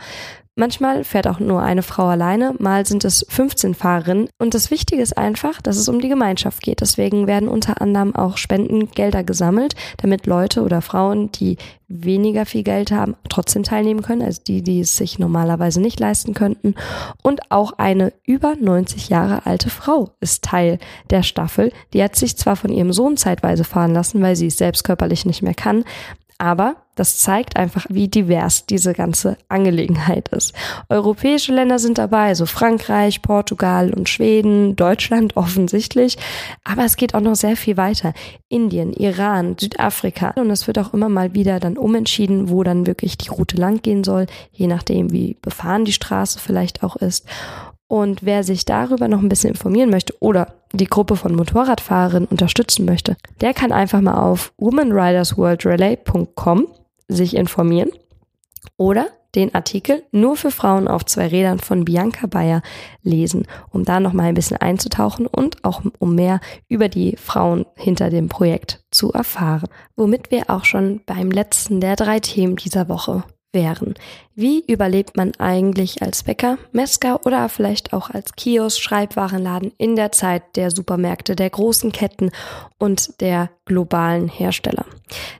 Manchmal 0.60 1.06
fährt 1.06 1.26
auch 1.26 1.40
nur 1.40 1.62
eine 1.64 1.84
Frau 1.84 2.08
alleine, 2.08 2.54
mal 2.60 2.86
sind 2.86 3.06
es 3.06 3.26
15 3.30 3.76
Fahrerinnen. 3.76 4.28
Und 4.40 4.54
das 4.54 4.72
Wichtige 4.72 5.02
ist 5.02 5.18
einfach, 5.18 5.62
dass 5.62 5.78
es 5.78 5.88
um 5.88 6.02
die 6.02 6.10
Gemeinschaft 6.10 6.62
geht. 6.62 6.82
Deswegen 6.82 7.28
werden 7.28 7.48
unter 7.48 7.82
anderem 7.82 8.14
auch 8.14 8.36
Spendengelder 8.36 9.24
gesammelt, 9.24 9.76
damit 10.02 10.28
Leute 10.28 10.62
oder 10.62 10.82
Frauen, 10.82 11.32
die 11.32 11.56
weniger 11.88 12.46
viel 12.46 12.64
Geld 12.64 12.92
haben, 12.92 13.16
trotzdem 13.30 13.64
teilnehmen 13.64 14.02
können, 14.02 14.22
also 14.22 14.42
die, 14.46 14.62
die 14.62 14.82
es 14.82 14.98
sich 14.98 15.18
normalerweise 15.18 15.80
nicht 15.80 15.98
leisten 15.98 16.34
könnten. 16.34 16.76
Und 17.24 17.54
auch 17.54 17.72
eine 17.78 18.12
über 18.26 18.56
90 18.60 19.08
Jahre 19.08 19.46
alte 19.46 19.70
Frau 19.70 20.10
ist 20.20 20.44
Teil 20.44 20.78
der 21.10 21.24
Staffel. 21.24 21.72
Die 21.94 22.04
hat 22.04 22.18
sich 22.18 22.36
zwar 22.36 22.58
von 22.58 22.70
ihrem 22.70 22.92
Sohn 22.92 23.16
zeitweise 23.16 23.64
fahren 23.64 23.94
lassen, 23.94 24.22
weil 24.22 24.36
sie 24.36 24.48
es 24.48 24.58
selbst 24.58 24.84
körperlich 24.84 25.26
nicht 25.26 25.42
mehr 25.42 25.54
kann, 25.56 25.86
aber 26.38 26.78
das 27.00 27.18
zeigt 27.18 27.56
einfach, 27.56 27.86
wie 27.90 28.10
divers 28.10 28.66
diese 28.66 28.92
ganze 28.94 29.38
Angelegenheit 29.48 30.28
ist. 30.30 30.54
Europäische 30.90 31.54
Länder 31.54 31.80
sind 31.80 31.98
dabei, 31.98 32.28
also 32.28 32.46
Frankreich, 32.46 33.22
Portugal 33.22 33.94
und 33.94 34.10
Schweden, 34.10 34.76
Deutschland 34.76 35.38
offensichtlich. 35.44 36.18
Aber 36.66 36.84
es 36.84 36.98
geht 36.98 37.16
auch 37.16 37.22
noch 37.22 37.36
sehr 37.36 37.56
viel 37.56 37.78
weiter. 37.78 38.12
Indien, 38.50 38.92
Iran, 38.92 39.56
Südafrika. 39.58 40.34
Und 40.36 40.52
es 40.52 40.68
wird 40.68 40.78
auch 40.78 40.94
immer 40.94 41.08
mal 41.08 41.34
wieder 41.34 41.62
dann 41.62 41.78
umentschieden, 41.78 42.50
wo 42.50 42.64
dann 42.64 42.86
wirklich 42.86 43.18
die 43.18 43.30
Route 43.30 43.56
lang 43.56 43.82
gehen 43.82 44.04
soll, 44.04 44.26
je 44.52 44.68
nachdem, 44.68 45.14
wie 45.14 45.38
befahren 45.42 45.86
die 45.86 45.94
Straße 45.94 46.40
vielleicht 46.40 46.84
auch 46.84 46.98
ist. 46.98 47.26
Und 47.88 48.26
wer 48.26 48.44
sich 48.44 48.66
darüber 48.66 49.08
noch 49.08 49.22
ein 49.22 49.30
bisschen 49.30 49.52
informieren 49.52 49.90
möchte 49.90 50.14
oder 50.20 50.54
die 50.74 50.88
Gruppe 50.88 51.16
von 51.16 51.34
Motorradfahrerinnen 51.34 52.28
unterstützen 52.28 52.84
möchte, 52.86 53.16
der 53.42 53.54
kann 53.54 53.72
einfach 53.72 54.02
mal 54.02 54.22
auf 54.22 54.52
womanridersworldrallye.com 54.58 56.68
sich 57.10 57.36
informieren 57.36 57.92
oder 58.78 59.10
den 59.36 59.54
Artikel 59.54 60.04
nur 60.12 60.36
für 60.36 60.52
Frauen 60.52 60.88
auf 60.88 61.06
zwei 61.06 61.28
Rädern 61.28 61.60
von 61.60 61.86
Bianca 61.86 62.28
Bayer 62.28 62.62
lesen, 63.04 63.46
um 63.72 63.84
da 63.84 64.00
noch 64.00 64.14
mal 64.14 64.24
ein 64.24 64.34
bisschen 64.34 64.58
einzutauchen 64.58 65.28
und 65.28 65.64
auch 65.64 65.84
um 66.00 66.16
mehr 66.16 66.40
über 66.68 66.90
die 66.90 67.16
Frauen 67.18 67.66
hinter 67.76 68.10
dem 68.10 68.28
Projekt 68.28 68.84
zu 68.90 69.12
erfahren. 69.12 69.70
Womit 69.96 70.32
wir 70.32 70.50
auch 70.50 70.66
schon 70.66 71.02
beim 71.06 71.30
letzten 71.30 71.80
der 71.82 71.96
drei 71.96 72.20
Themen 72.20 72.56
dieser 72.56 72.90
Woche 72.90 73.24
wären. 73.52 73.96
Wie 74.40 74.64
überlebt 74.66 75.18
man 75.18 75.34
eigentlich 75.38 76.02
als 76.02 76.24
Bäcker, 76.24 76.58
Metzger 76.72 77.26
oder 77.26 77.50
vielleicht 77.50 77.92
auch 77.92 78.10
als 78.10 78.32
Kiosk, 78.38 78.80
Schreibwarenladen 78.80 79.74
in 79.78 79.98
der 79.98 80.14
Zeit 80.14 80.56
der 80.56 80.72
Supermärkte, 80.72 81.36
der 81.36 81.50
großen 81.50 81.92
Ketten 81.92 82.32
und 82.78 83.20
der 83.20 83.50
globalen 83.66 84.30
Hersteller? 84.30 84.86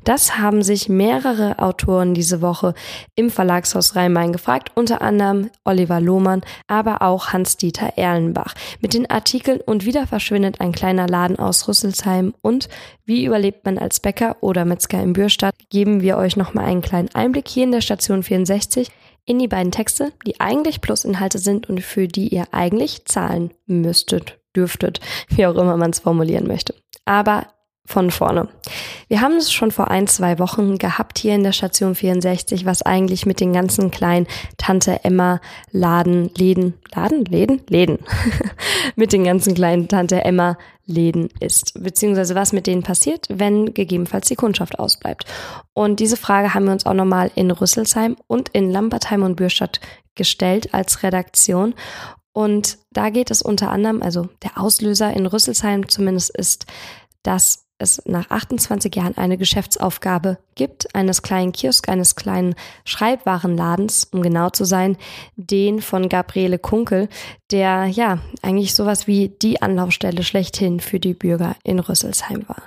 Das 0.04 0.38
haben 0.38 0.64
sich 0.64 0.90
mehrere 0.90 1.60
Autoren 1.60 2.14
diese 2.14 2.42
Woche 2.42 2.74
im 3.16 3.30
Verlagshaus 3.30 3.96
Rhein-Main 3.96 4.34
gefragt, 4.34 4.72
unter 4.76 5.02
anderem 5.02 5.50
Oliver 5.64 6.02
Lohmann, 6.02 6.42
aber 6.68 7.02
auch 7.02 7.30
Hans-Dieter 7.30 7.94
Erlenbach. 7.96 8.54
Mit 8.82 8.94
den 8.94 9.10
Artikeln 9.10 9.62
Und 9.62 9.86
wieder 9.86 10.08
verschwindet 10.08 10.60
ein 10.60 10.72
kleiner 10.72 11.08
Laden 11.08 11.40
aus 11.40 11.68
Rüsselsheim 11.70 12.34
und 12.42 12.68
Wie 13.06 13.26
überlebt 13.26 13.66
man 13.66 13.78
als 13.78 14.00
Bäcker 14.00 14.38
oder 14.42 14.66
Metzger 14.66 15.02
in 15.02 15.14
Bürstadt, 15.14 15.56
geben 15.70 16.02
wir 16.02 16.18
euch 16.18 16.36
nochmal 16.36 16.66
einen 16.66 16.82
kleinen 16.82 17.10
Einblick 17.16 17.48
hier 17.48 17.64
in 17.64 17.72
der 17.72 17.82
Station 17.82 18.22
64 18.22 18.89
in 19.26 19.40
die 19.40 19.48
beiden 19.48 19.72
Texte, 19.72 20.12
die 20.26 20.40
eigentlich 20.40 20.82
Plusinhalte 20.82 21.40
sind 21.40 21.70
und 21.70 21.82
für 21.82 22.08
die 22.08 22.30
ihr 22.30 22.46
eigentlich 22.52 23.06
zahlen 23.06 23.54
müsstet, 23.66 24.40
dürftet, 24.56 25.00
wie 25.30 25.46
auch 25.46 25.56
immer 25.56 25.78
man 25.78 25.92
es 25.92 26.00
formulieren 26.00 26.48
möchte. 26.48 26.74
Aber 27.06 27.48
von 27.90 28.12
vorne. 28.12 28.48
Wir 29.08 29.22
haben 29.22 29.36
es 29.38 29.52
schon 29.52 29.72
vor 29.72 29.90
ein, 29.90 30.06
zwei 30.06 30.38
Wochen 30.38 30.78
gehabt 30.78 31.18
hier 31.18 31.34
in 31.34 31.44
der 31.44 31.54
Station 31.54 31.96
64, 31.96 32.64
was 32.64 32.84
eigentlich 32.84 33.26
mit 33.26 33.40
den 33.40 33.52
ganzen 33.52 33.90
kleinen 33.90 34.28
Tante 34.58 35.04
Emma 35.04 35.42
Laden, 35.72 36.30
Läden, 36.38 36.76
Laden, 36.94 37.26
Läden, 37.26 37.62
Läden, 37.68 37.98
mit 38.96 39.12
den 39.12 39.24
ganzen 39.24 39.56
kleinen 39.56 39.88
Tante 39.88 40.24
Emma 40.24 40.56
Läden 40.86 41.30
ist, 41.40 41.84
beziehungsweise 41.84 42.36
was 42.36 42.54
mit 42.54 42.68
denen 42.68 42.84
passiert, 42.84 43.26
wenn 43.30 43.74
gegebenenfalls 43.74 44.28
die 44.28 44.36
Kundschaft 44.36 44.78
ausbleibt. 44.78 45.26
Und 45.74 46.00
diese 46.00 46.18
Frage 46.18 46.54
haben 46.54 46.66
wir 46.66 46.74
uns 46.74 46.86
auch 46.86 46.94
nochmal 46.94 47.32
in 47.34 47.50
Rüsselsheim 47.50 48.18
und 48.28 48.50
in 48.50 48.70
Lambertheim 48.70 49.24
und 49.24 49.36
Bürstadt 49.36 49.80
gestellt 50.14 50.76
als 50.76 51.02
Redaktion. 51.02 51.74
Und 52.34 52.78
da 52.92 53.10
geht 53.10 53.32
es 53.32 53.42
unter 53.42 53.72
anderem, 53.72 54.04
also 54.04 54.30
der 54.44 54.60
Auslöser 54.60 55.12
in 55.12 55.26
Rüsselsheim 55.26 55.90
zumindest 55.90 56.36
ist, 56.38 56.68
dass 57.24 57.69
es 57.80 58.02
nach 58.06 58.30
28 58.30 58.96
Jahren 58.96 59.18
eine 59.18 59.38
Geschäftsaufgabe 59.38 60.38
gibt, 60.56 60.94
eines 60.94 61.22
kleinen 61.22 61.54
Kiosk, 61.54 61.90
eines 61.90 62.16
kleinen 62.16 62.56
Schreibwarenladens, 62.86 64.10
um 64.12 64.22
genau 64.22 64.50
zu 64.50 64.66
sein, 64.66 64.98
den 65.36 65.82
von 65.82 66.10
Gabriele 66.10 66.60
Kunkel, 66.60 67.10
der 67.52 67.88
ja 67.88 68.20
eigentlich 68.42 68.76
sowas 68.76 69.08
wie 69.08 69.30
die 69.30 69.62
Anlaufstelle 69.62 70.24
schlechthin 70.24 70.80
für 70.80 71.00
die 71.00 71.16
Bürger 71.16 71.56
in 71.64 71.80
Rüsselsheim 71.80 72.48
war. 72.48 72.62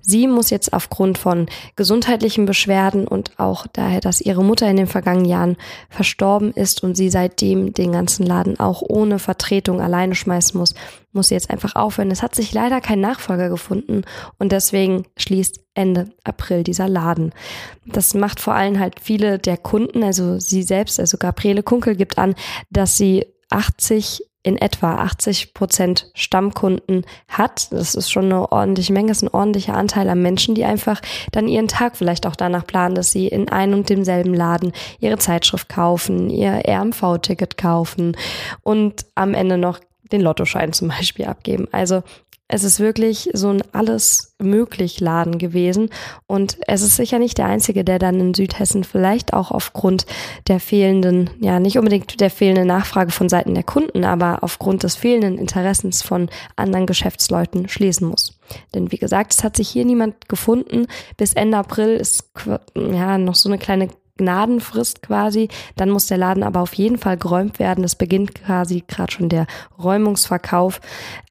Sie 0.00 0.26
muss 0.26 0.50
jetzt 0.50 0.72
aufgrund 0.72 1.16
von 1.16 1.46
gesundheitlichen 1.74 2.44
Beschwerden 2.44 3.08
und 3.08 3.38
auch 3.38 3.66
daher, 3.66 4.00
dass 4.00 4.20
ihre 4.20 4.44
Mutter 4.44 4.68
in 4.68 4.76
den 4.76 4.86
vergangenen 4.86 5.28
Jahren 5.28 5.56
verstorben 5.88 6.52
ist 6.52 6.82
und 6.82 6.96
sie 6.96 7.08
seitdem 7.08 7.72
den 7.72 7.92
ganzen 7.92 8.26
Laden 8.26 8.60
auch 8.60 8.82
ohne 8.82 9.18
Vertretung 9.18 9.80
alleine 9.80 10.14
schmeißen 10.14 10.58
muss, 10.58 10.74
muss 11.12 11.28
sie 11.28 11.34
jetzt 11.34 11.50
einfach 11.50 11.74
aufhören. 11.74 12.10
Es 12.10 12.22
hat 12.22 12.34
sich 12.34 12.52
leider 12.52 12.80
kein 12.82 13.00
Nachfolger 13.00 13.48
gefunden 13.48 14.02
und 14.38 14.52
deswegen 14.52 15.06
schließt 15.16 15.60
Ende 15.74 16.10
April 16.24 16.62
dieser 16.62 16.88
Laden. 16.88 17.32
Das 17.86 18.14
macht 18.14 18.40
vor 18.40 18.54
allem 18.54 18.78
halt 18.78 19.00
viele 19.00 19.38
der 19.38 19.56
Kunden, 19.56 20.04
also 20.04 20.38
sie 20.38 20.62
selbst, 20.62 21.00
also 21.00 21.16
Gabriele 21.16 21.62
Kunkel 21.62 21.96
gibt 21.96 22.18
an, 22.18 22.34
dass 22.70 22.96
sie 22.96 23.26
80 23.50 24.22
in 24.46 24.56
etwa 24.56 24.94
80 24.98 25.54
Prozent 25.54 26.08
Stammkunden 26.14 27.04
hat. 27.26 27.72
Das 27.72 27.96
ist 27.96 28.12
schon 28.12 28.26
eine 28.26 28.52
ordentliche 28.52 28.92
Menge, 28.92 29.10
ist 29.10 29.22
ein 29.22 29.34
ordentlicher 29.34 29.74
Anteil 29.74 30.08
an 30.08 30.22
Menschen, 30.22 30.54
die 30.54 30.64
einfach 30.64 31.00
dann 31.32 31.48
ihren 31.48 31.66
Tag 31.66 31.96
vielleicht 31.96 32.28
auch 32.28 32.36
danach 32.36 32.64
planen, 32.64 32.94
dass 32.94 33.10
sie 33.10 33.26
in 33.26 33.48
einem 33.48 33.74
und 33.74 33.90
demselben 33.90 34.34
Laden 34.34 34.70
ihre 35.00 35.18
Zeitschrift 35.18 35.68
kaufen, 35.68 36.30
ihr 36.30 36.62
RMV-Ticket 36.64 37.58
kaufen 37.58 38.16
und 38.62 39.04
am 39.16 39.34
Ende 39.34 39.58
noch 39.58 39.80
den 40.12 40.20
Lottoschein 40.20 40.72
zum 40.72 40.88
Beispiel 40.88 41.24
abgeben. 41.24 41.66
Also 41.72 42.04
es 42.48 42.62
ist 42.62 42.78
wirklich 42.78 43.30
so 43.32 43.50
ein 43.50 43.62
alles 43.72 44.34
möglich 44.38 45.00
Laden 45.00 45.38
gewesen 45.38 45.90
und 46.26 46.58
es 46.68 46.82
ist 46.82 46.96
sicher 46.96 47.18
nicht 47.18 47.38
der 47.38 47.46
einzige, 47.46 47.84
der 47.84 47.98
dann 47.98 48.20
in 48.20 48.34
Südhessen 48.34 48.84
vielleicht 48.84 49.32
auch 49.32 49.50
aufgrund 49.50 50.06
der 50.46 50.60
fehlenden, 50.60 51.30
ja 51.40 51.58
nicht 51.58 51.76
unbedingt 51.76 52.20
der 52.20 52.30
fehlenden 52.30 52.68
Nachfrage 52.68 53.10
von 53.10 53.28
Seiten 53.28 53.54
der 53.54 53.64
Kunden, 53.64 54.04
aber 54.04 54.42
aufgrund 54.42 54.84
des 54.84 54.94
fehlenden 54.94 55.38
Interessens 55.38 56.02
von 56.02 56.28
anderen 56.54 56.86
Geschäftsleuten 56.86 57.68
schließen 57.68 58.06
muss. 58.06 58.38
Denn 58.74 58.92
wie 58.92 58.98
gesagt, 58.98 59.34
es 59.34 59.42
hat 59.42 59.56
sich 59.56 59.68
hier 59.68 59.84
niemand 59.84 60.28
gefunden. 60.28 60.86
Bis 61.16 61.32
Ende 61.32 61.58
April 61.58 61.96
ist 61.96 62.30
ja 62.76 63.18
noch 63.18 63.34
so 63.34 63.48
eine 63.48 63.58
kleine 63.58 63.88
Gnadenfrist 64.16 65.02
quasi. 65.02 65.48
Dann 65.76 65.90
muss 65.90 66.06
der 66.06 66.18
Laden 66.18 66.42
aber 66.42 66.60
auf 66.60 66.74
jeden 66.74 66.98
Fall 66.98 67.16
geräumt 67.16 67.58
werden. 67.58 67.84
Es 67.84 67.94
beginnt 67.94 68.34
quasi 68.34 68.84
gerade 68.86 69.12
schon 69.12 69.28
der 69.28 69.46
Räumungsverkauf. 69.78 70.80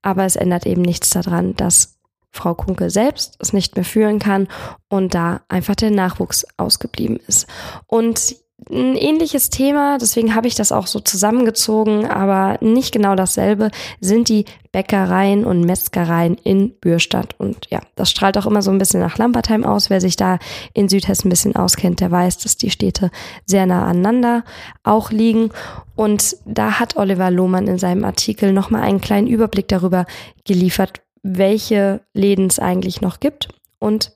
Aber 0.02 0.26
es 0.26 0.36
ändert 0.36 0.66
eben 0.66 0.82
nichts 0.82 1.10
daran, 1.10 1.56
dass 1.56 1.98
Frau 2.32 2.54
Kunke 2.54 2.90
selbst 2.90 3.38
es 3.40 3.54
nicht 3.54 3.76
mehr 3.76 3.86
führen 3.86 4.20
kann 4.20 4.48
und 4.90 5.16
da 5.16 5.42
einfach 5.48 5.76
der 5.76 5.92
Nachwuchs 5.92 6.46
ausgeblieben 6.58 7.18
ist. 7.28 7.48
Und 7.88 8.36
ein 8.70 8.96
ähnliches 8.96 9.50
Thema, 9.50 9.98
deswegen 10.00 10.34
habe 10.34 10.48
ich 10.48 10.56
das 10.56 10.72
auch 10.72 10.88
so 10.88 11.00
zusammengezogen, 11.00 12.08
aber 12.08 12.58
nicht 12.62 12.94
genau 12.94 13.16
dasselbe, 13.16 13.70
sind 14.00 14.30
die 14.30 14.46
Bäckereien 14.72 15.46
und 15.46 15.62
Metzgereien 15.62 16.36
in 16.36 16.72
Bürstadt. 16.80 17.36
Und 17.38 17.68
ja, 17.70 17.82
das 17.96 18.10
strahlt 18.10 18.38
auch 18.38 18.46
immer 18.46 18.62
so 18.62 18.72
ein 18.72 18.78
bisschen 18.78 19.02
nach 19.02 19.18
Lampertheim 19.18 19.66
aus. 19.66 19.90
Wer 19.90 20.02
sich 20.02 20.16
da 20.16 20.40
in 20.74 20.90
Südhessen 20.90 21.28
ein 21.28 21.30
bisschen 21.30 21.56
auskennt, 21.56 22.00
der 22.00 22.12
weiß, 22.12 22.40
dass 22.40 22.58
die 22.58 22.72
Städte 22.72 23.12
sehr 23.46 23.66
nah 23.66 23.86
aneinander 23.86 24.44
auch 24.84 25.12
liegen. 25.12 25.52
Und 25.96 26.38
da 26.46 26.80
hat 26.80 26.96
Oliver 26.96 27.32
Lohmann 27.32 27.68
in 27.68 27.78
seinem 27.78 28.06
Artikel 28.06 28.52
nochmal 28.52 28.82
einen 28.82 29.02
kleinen 29.02 29.28
Überblick 29.28 29.68
darüber 29.68 30.06
geliefert, 30.46 31.02
welche 31.24 32.02
Läden 32.14 32.48
es 32.48 32.60
eigentlich 32.60 33.02
noch 33.02 33.20
gibt 33.20 33.50
und 33.80 34.16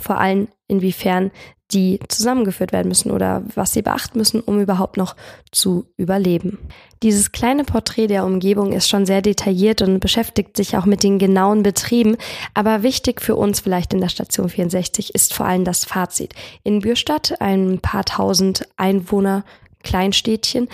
vor 0.00 0.18
allem 0.18 0.48
inwiefern 0.68 1.30
die 1.72 1.98
zusammengeführt 2.08 2.72
werden 2.72 2.88
müssen 2.88 3.10
oder 3.10 3.42
was 3.54 3.72
sie 3.72 3.82
beachten 3.82 4.18
müssen, 4.18 4.40
um 4.40 4.60
überhaupt 4.60 4.96
noch 4.96 5.16
zu 5.50 5.86
überleben. 5.96 6.58
Dieses 7.02 7.32
kleine 7.32 7.64
Porträt 7.64 8.06
der 8.06 8.24
Umgebung 8.24 8.72
ist 8.72 8.88
schon 8.88 9.04
sehr 9.04 9.20
detailliert 9.20 9.82
und 9.82 9.98
beschäftigt 9.98 10.56
sich 10.56 10.76
auch 10.76 10.86
mit 10.86 11.02
den 11.02 11.18
genauen 11.18 11.62
Betrieben, 11.62 12.16
aber 12.54 12.82
wichtig 12.82 13.20
für 13.20 13.34
uns 13.34 13.60
vielleicht 13.60 13.92
in 13.92 14.00
der 14.00 14.08
Station 14.08 14.48
64 14.48 15.14
ist 15.14 15.34
vor 15.34 15.46
allem 15.46 15.64
das 15.64 15.84
Fazit. 15.84 16.34
In 16.62 16.80
Bürstadt, 16.80 17.40
ein 17.40 17.80
paar 17.80 18.04
tausend 18.04 18.68
Einwohner 18.76 19.44
Kleinstädtchen, 19.82 20.68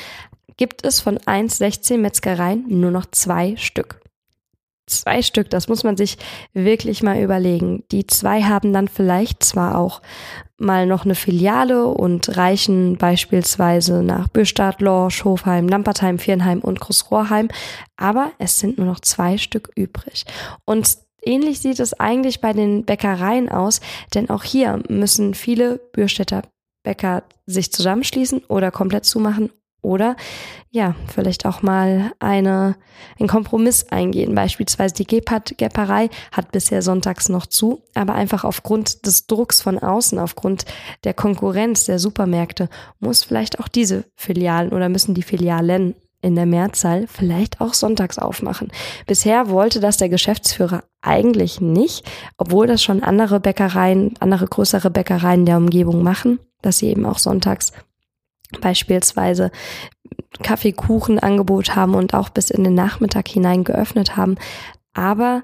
gibt 0.59 0.85
es 0.85 1.01
von 1.01 1.19
1,16 1.19 1.99
Metzgereien 1.99 2.65
nur 2.69 2.91
noch 2.91 3.07
zwei 3.11 3.57
Stück 3.57 4.03
zwei 4.87 5.23
Stück, 5.23 5.51
das 5.51 5.69
muss 5.69 5.85
man 5.85 5.97
sich 5.97 6.19
wirklich 6.53 7.03
mal 7.03 7.21
überlegen. 7.21 7.85
Die 7.91 8.07
zwei 8.07 8.43
haben 8.43 8.73
dann 8.73 8.89
vielleicht 8.89 9.43
zwar 9.43 9.79
auch 9.79 10.03
mal 10.63 10.87
noch 10.87 11.05
eine 11.05 11.15
Filiale 11.15 11.87
und 11.87 12.37
reichen 12.37 12.97
beispielsweise 12.97 14.03
nach 14.03 14.29
Büstadt, 14.29 14.81
Lorsch, 14.81 15.25
Hofheim, 15.25 15.69
Lampertheim, 15.69 16.19
Viernheim 16.19 16.61
und 16.61 16.81
Großrohrheim, 16.81 17.49
aber 17.97 18.33
es 18.39 18.59
sind 18.59 18.79
nur 18.79 18.87
noch 18.87 19.01
zwei 19.01 19.39
Stück 19.39 19.71
übrig. 19.75 20.25
Und 20.65 20.97
ähnlich 21.23 21.61
sieht 21.61 21.81
es 21.81 21.99
eigentlich 21.99 22.41
bei 22.41 22.53
den 22.53 22.85
Bäckereien 22.85 23.49
aus, 23.49 23.81
denn 24.15 24.31
auch 24.31 24.45
hier 24.45 24.83
müssen 24.89 25.35
viele 25.35 25.79
Bürstädter 25.93 26.43
Bäcker 26.85 27.23
sich 27.47 27.73
zusammenschließen 27.73 28.43
oder 28.49 28.71
komplett 28.71 29.05
zumachen 29.05 29.51
oder 29.83 30.17
ja, 30.71 30.95
vielleicht 31.13 31.45
auch 31.45 31.61
mal 31.61 32.13
eine, 32.19 32.77
ein 33.21 33.27
Kompromiss 33.27 33.89
eingehen. 33.91 34.35
Beispielsweise 34.35 34.95
die 34.95 35.07
Gepard-Gepperei 35.07 36.09
hat 36.31 36.53
bisher 36.53 36.81
sonntags 36.81 37.29
noch 37.29 37.47
zu, 37.47 37.83
aber 37.95 38.15
einfach 38.15 38.45
aufgrund 38.45 39.07
des 39.07 39.27
Drucks 39.27 39.61
von 39.61 39.79
außen, 39.79 40.19
aufgrund 40.19 40.65
der 41.05 41.13
Konkurrenz 41.13 41.85
der 41.85 41.99
Supermärkte, 41.99 42.71
muss 43.01 43.25
vielleicht 43.25 43.61
auch 43.61 43.69
diese 43.69 44.05
Filialen 44.17 44.71
oder 44.71 44.89
müssen 44.89 45.15
die 45.15 45.23
Filialen 45.23 45.95
in 46.23 46.37
der 46.37 46.47
Mehrzahl 46.47 47.07
vielleicht 47.09 47.61
auch 47.61 47.75
sonntags 47.75 48.19
aufmachen. 48.19 48.71
Bisher 49.07 49.51
wollte 49.51 49.81
das 49.81 49.97
der 49.97 50.09
Geschäftsführer 50.09 50.85
eigentlich 51.03 51.61
nicht, 51.61 52.09
obwohl 52.39 52.69
das 52.69 52.83
schon 52.83 53.03
andere 53.03 53.41
Bäckereien, 53.41 54.15
andere 54.21 54.47
größere 54.47 54.91
Bäckereien 54.91 55.45
der 55.45 55.57
Umgebung 55.57 56.03
machen, 56.03 56.39
dass 56.63 56.79
sie 56.79 56.87
eben 56.89 57.05
auch 57.05 57.19
sonntags 57.19 57.73
beispielsweise 58.61 59.51
Kaffeekuchenangebot 60.43 61.77
haben 61.77 61.95
und 61.95 62.15
auch 62.15 62.29
bis 62.29 62.51
in 62.51 62.65
den 62.65 62.75
Nachmittag 62.75 63.29
hinein 63.29 63.65
geöffnet 63.65 64.17
haben. 64.17 64.37
Aber 64.95 65.43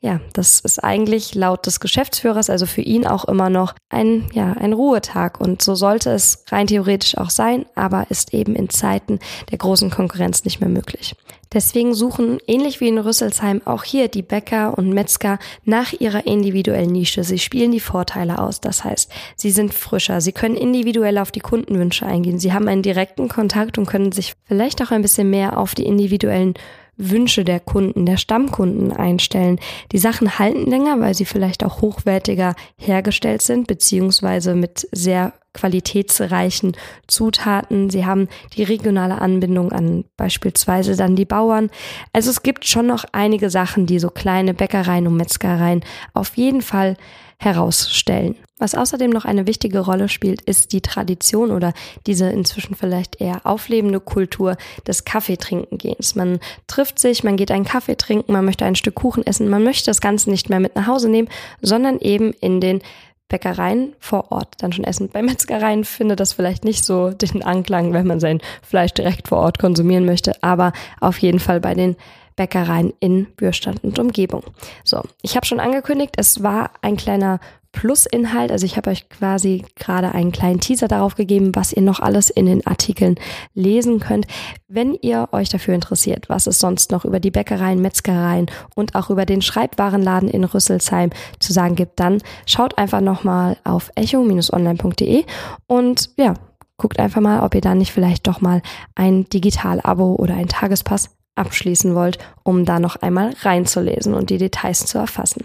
ja, 0.00 0.20
das 0.32 0.60
ist 0.60 0.82
eigentlich 0.84 1.34
laut 1.34 1.66
des 1.66 1.80
Geschäftsführers, 1.80 2.50
also 2.50 2.66
für 2.66 2.82
ihn 2.82 3.04
auch 3.04 3.24
immer 3.24 3.50
noch 3.50 3.74
ein, 3.88 4.30
ja, 4.32 4.52
ein 4.52 4.72
Ruhetag. 4.72 5.40
Und 5.40 5.60
so 5.60 5.74
sollte 5.74 6.10
es 6.10 6.44
rein 6.50 6.68
theoretisch 6.68 7.18
auch 7.18 7.30
sein, 7.30 7.66
aber 7.74 8.06
ist 8.08 8.32
eben 8.32 8.54
in 8.54 8.70
Zeiten 8.70 9.18
der 9.50 9.58
großen 9.58 9.90
Konkurrenz 9.90 10.44
nicht 10.44 10.60
mehr 10.60 10.68
möglich. 10.68 11.16
Deswegen 11.52 11.94
suchen, 11.94 12.38
ähnlich 12.46 12.80
wie 12.80 12.88
in 12.88 12.98
Rüsselsheim, 12.98 13.62
auch 13.64 13.82
hier 13.82 14.06
die 14.06 14.22
Bäcker 14.22 14.78
und 14.78 14.90
Metzger 14.90 15.40
nach 15.64 15.92
ihrer 15.92 16.26
individuellen 16.26 16.92
Nische. 16.92 17.24
Sie 17.24 17.38
spielen 17.38 17.72
die 17.72 17.80
Vorteile 17.80 18.38
aus. 18.38 18.60
Das 18.60 18.84
heißt, 18.84 19.10
sie 19.34 19.50
sind 19.50 19.74
frischer. 19.74 20.20
Sie 20.20 20.32
können 20.32 20.56
individuell 20.56 21.18
auf 21.18 21.32
die 21.32 21.40
Kundenwünsche 21.40 22.06
eingehen. 22.06 22.38
Sie 22.38 22.52
haben 22.52 22.68
einen 22.68 22.82
direkten 22.82 23.28
Kontakt 23.28 23.78
und 23.78 23.86
können 23.86 24.12
sich 24.12 24.34
vielleicht 24.44 24.80
auch 24.80 24.92
ein 24.92 25.02
bisschen 25.02 25.30
mehr 25.30 25.58
auf 25.58 25.74
die 25.74 25.86
individuellen 25.86 26.54
Wünsche 26.98 27.44
der 27.44 27.60
Kunden, 27.60 28.04
der 28.04 28.16
Stammkunden 28.16 28.92
einstellen. 28.92 29.58
Die 29.92 29.98
Sachen 29.98 30.38
halten 30.38 30.68
länger, 30.68 31.00
weil 31.00 31.14
sie 31.14 31.24
vielleicht 31.24 31.64
auch 31.64 31.80
hochwertiger 31.80 32.54
hergestellt 32.76 33.40
sind, 33.40 33.68
beziehungsweise 33.68 34.54
mit 34.54 34.86
sehr 34.92 35.32
qualitätsreichen 35.54 36.76
Zutaten. 37.06 37.90
Sie 37.90 38.04
haben 38.04 38.28
die 38.56 38.62
regionale 38.64 39.20
Anbindung 39.20 39.72
an 39.72 40.04
beispielsweise 40.16 40.96
dann 40.96 41.16
die 41.16 41.24
Bauern. 41.24 41.70
Also 42.12 42.30
es 42.30 42.42
gibt 42.42 42.66
schon 42.66 42.86
noch 42.86 43.04
einige 43.12 43.48
Sachen, 43.48 43.86
die 43.86 43.98
so 43.98 44.10
kleine 44.10 44.54
Bäckereien 44.54 45.06
und 45.06 45.16
Metzgereien 45.16 45.84
auf 46.14 46.36
jeden 46.36 46.62
Fall 46.62 46.96
herausstellen. 47.38 48.34
Was 48.58 48.74
außerdem 48.74 49.10
noch 49.10 49.24
eine 49.24 49.46
wichtige 49.46 49.78
Rolle 49.78 50.08
spielt, 50.08 50.42
ist 50.42 50.72
die 50.72 50.80
Tradition 50.80 51.52
oder 51.52 51.72
diese 52.06 52.28
inzwischen 52.28 52.74
vielleicht 52.74 53.20
eher 53.20 53.46
auflebende 53.46 54.00
Kultur 54.00 54.56
des 54.86 55.04
Kaffeetrinkengehens. 55.04 56.16
Man 56.16 56.40
trifft 56.66 56.98
sich, 56.98 57.22
man 57.22 57.36
geht 57.36 57.52
einen 57.52 57.64
Kaffee 57.64 57.96
trinken, 57.96 58.32
man 58.32 58.44
möchte 58.44 58.64
ein 58.64 58.74
Stück 58.74 58.96
Kuchen 58.96 59.24
essen, 59.24 59.48
man 59.48 59.62
möchte 59.62 59.86
das 59.86 60.00
Ganze 60.00 60.30
nicht 60.30 60.50
mehr 60.50 60.58
mit 60.58 60.74
nach 60.74 60.88
Hause 60.88 61.08
nehmen, 61.08 61.28
sondern 61.62 62.00
eben 62.00 62.32
in 62.32 62.60
den 62.60 62.82
Bäckereien 63.28 63.94
vor 64.00 64.32
Ort 64.32 64.54
dann 64.58 64.72
schon 64.72 64.84
essen. 64.84 65.10
Bei 65.10 65.22
Metzgereien 65.22 65.84
findet 65.84 66.18
das 66.18 66.32
vielleicht 66.32 66.64
nicht 66.64 66.84
so 66.84 67.10
den 67.10 67.44
Anklang, 67.44 67.92
wenn 67.92 68.06
man 68.06 68.18
sein 68.18 68.40
Fleisch 68.62 68.92
direkt 68.94 69.28
vor 69.28 69.38
Ort 69.38 69.60
konsumieren 69.60 70.04
möchte, 70.04 70.32
aber 70.42 70.72
auf 71.00 71.18
jeden 71.18 71.38
Fall 71.38 71.60
bei 71.60 71.74
den 71.74 71.96
Bäckereien 72.38 72.94
in 73.00 73.26
Bürstadt 73.36 73.82
und 73.82 73.98
Umgebung. 73.98 74.44
So, 74.84 75.02
ich 75.22 75.36
habe 75.36 75.44
schon 75.44 75.60
angekündigt, 75.60 76.14
es 76.16 76.42
war 76.42 76.70
ein 76.80 76.96
kleiner 76.96 77.40
Plus-Inhalt. 77.72 78.50
Also 78.50 78.64
ich 78.64 78.76
habe 78.76 78.90
euch 78.90 79.08
quasi 79.08 79.64
gerade 79.76 80.12
einen 80.12 80.32
kleinen 80.32 80.60
Teaser 80.60 80.88
darauf 80.88 81.16
gegeben, 81.16 81.54
was 81.54 81.72
ihr 81.72 81.82
noch 81.82 82.00
alles 82.00 82.30
in 82.30 82.46
den 82.46 82.66
Artikeln 82.66 83.16
lesen 83.54 84.00
könnt. 84.00 84.26
Wenn 84.68 84.94
ihr 84.94 85.28
euch 85.32 85.48
dafür 85.48 85.74
interessiert, 85.74 86.28
was 86.28 86.46
es 86.46 86.60
sonst 86.60 86.90
noch 86.92 87.04
über 87.04 87.20
die 87.20 87.30
Bäckereien, 87.30 87.82
Metzgereien 87.82 88.46
und 88.74 88.94
auch 88.94 89.10
über 89.10 89.26
den 89.26 89.42
Schreibwarenladen 89.42 90.28
in 90.28 90.44
Rüsselsheim 90.44 91.10
zu 91.40 91.52
sagen 91.52 91.74
gibt, 91.74 92.00
dann 92.00 92.22
schaut 92.46 92.78
einfach 92.78 93.00
nochmal 93.00 93.58
auf 93.64 93.90
echo-online.de 93.96 95.24
und 95.66 96.10
ja, 96.16 96.34
guckt 96.78 96.98
einfach 96.98 97.20
mal, 97.20 97.44
ob 97.44 97.54
ihr 97.54 97.60
da 97.60 97.74
nicht 97.74 97.92
vielleicht 97.92 98.26
doch 98.26 98.40
mal 98.40 98.62
ein 98.94 99.28
Digital-Abo 99.28 100.14
oder 100.14 100.34
ein 100.34 100.48
Tagespass 100.48 101.10
abschließen 101.38 101.94
wollt, 101.94 102.18
um 102.42 102.64
da 102.64 102.80
noch 102.80 102.96
einmal 102.96 103.34
reinzulesen 103.40 104.14
und 104.14 104.30
die 104.30 104.38
Details 104.38 104.86
zu 104.86 104.98
erfassen. 104.98 105.44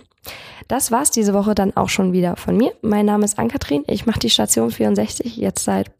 Das 0.67 0.91
war's 0.91 1.11
diese 1.11 1.33
Woche 1.33 1.55
dann 1.55 1.75
auch 1.75 1.89
schon 1.89 2.13
wieder 2.13 2.35
von 2.35 2.57
mir. 2.57 2.71
Mein 2.81 3.05
Name 3.05 3.25
ist 3.25 3.37
Ankatrin. 3.37 3.83
Ich 3.87 4.05
mache 4.05 4.19
die 4.19 4.29
Station 4.29 4.71
64 4.71 5.37
jetzt 5.37 5.63
seit 5.63 5.91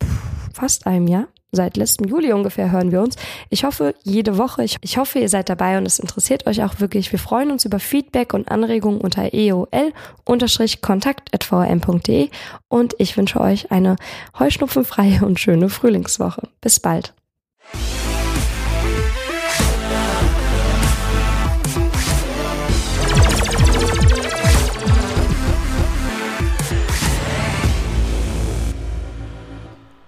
fast 0.54 0.88
einem 0.88 1.08
Jahr. 1.08 1.28
Seit 1.56 1.78
letztem 1.78 2.08
Juli 2.08 2.34
ungefähr 2.34 2.72
hören 2.72 2.92
wir 2.92 3.00
uns. 3.02 3.16
Ich 3.52 3.64
hoffe, 3.64 3.94
jede 4.02 4.40
Woche. 4.40 4.64
Ich, 4.64 4.78
ich 4.82 4.98
hoffe, 4.98 5.20
ihr 5.20 5.30
seid 5.30 5.50
dabei 5.50 5.78
und 5.78 5.86
es 5.86 6.00
interessiert 6.00 6.48
euch 6.48 6.64
auch 6.64 6.80
wirklich. 6.80 7.12
Wir 7.12 7.20
freuen 7.20 7.52
uns 7.52 7.64
über 7.64 7.78
Feedback 7.80 8.34
und 8.34 8.50
Anregungen 8.50 9.00
unter 9.00 9.32
eol-kontakt.vrm.de 9.32 12.30
und 12.70 12.96
ich 12.98 13.16
wünsche 13.18 13.40
euch 13.40 13.72
eine 13.72 13.98
heuschnupfenfreie 14.40 15.24
und 15.24 15.40
schöne 15.40 15.70
Frühlingswoche. 15.70 16.50
Bis 16.60 16.80
bald. 16.80 17.14